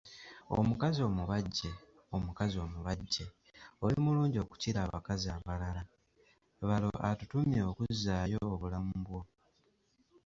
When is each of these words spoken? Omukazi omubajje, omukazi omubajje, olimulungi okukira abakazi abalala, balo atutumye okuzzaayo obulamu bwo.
Omukazi 0.57 0.99
omubajje, 1.09 1.71
omukazi 2.15 2.55
omubajje, 2.65 3.25
olimulungi 3.85 4.37
okukira 4.43 4.79
abakazi 4.83 5.27
abalala, 5.37 5.83
balo 6.67 6.89
atutumye 7.09 7.59
okuzzaayo 7.69 8.39
obulamu 8.53 8.93
bwo. 9.05 9.21